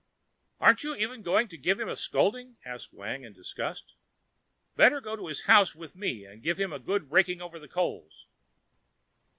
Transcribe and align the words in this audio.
"Aren't 0.59 0.83
you 0.83 0.95
even 0.95 1.21
going 1.21 1.47
to 1.49 1.57
give 1.59 1.79
him 1.79 1.87
a 1.87 1.95
scolding?" 1.95 2.57
asked 2.65 2.91
Wang 2.91 3.23
in 3.23 3.33
disgust. 3.33 3.93
"Better 4.75 4.99
go 4.99 5.15
to 5.15 5.27
his 5.27 5.43
house 5.43 5.75
with 5.75 5.95
me 5.95 6.25
and 6.25 6.41
give 6.41 6.57
him 6.57 6.73
a 6.73 6.79
good 6.79 7.11
raking 7.11 7.39
over 7.39 7.59
the 7.59 7.67
coals." 7.67 8.25